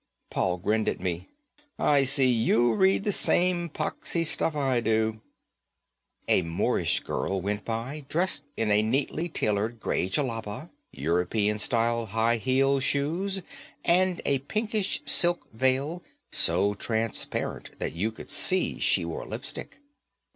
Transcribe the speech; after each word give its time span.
Paul 0.31 0.57
grinned 0.57 0.89
at 0.89 0.99
me. 0.99 1.29
"I 1.77 2.05
see 2.05 2.25
you 2.27 2.73
read 2.73 3.03
the 3.03 3.11
same 3.11 3.69
poxy 3.69 4.23
stuff 4.25 4.55
I 4.55 4.79
do." 4.79 5.21
A 6.27 6.41
Moorish 6.41 7.01
girl 7.01 7.39
went 7.39 7.65
by 7.65 8.05
dressed 8.09 8.45
in 8.57 8.71
a 8.71 8.81
neatly 8.81 9.29
tailored 9.29 9.79
gray 9.79 10.09
jellaba, 10.09 10.71
European 10.91 11.59
style 11.59 12.07
high 12.07 12.37
heeled 12.37 12.81
shoes, 12.81 13.43
and 13.85 14.23
a 14.25 14.39
pinkish 14.39 15.03
silk 15.05 15.47
veil 15.53 16.01
so 16.31 16.73
transparent 16.73 17.77
that 17.77 17.93
you 17.93 18.11
could 18.11 18.31
see 18.31 18.79
she 18.79 19.05
wore 19.05 19.27
lipstick. 19.27 19.77